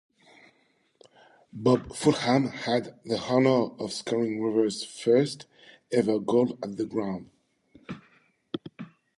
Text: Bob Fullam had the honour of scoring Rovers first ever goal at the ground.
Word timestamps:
Bob 1.53 1.89
Fullam 1.89 2.49
had 2.51 2.99
the 3.05 3.19
honour 3.19 3.75
of 3.79 3.93
scoring 3.93 4.41
Rovers 4.41 4.83
first 4.83 5.45
ever 5.91 6.17
goal 6.17 6.57
at 6.63 6.75
the 6.77 6.87
ground. 6.87 7.29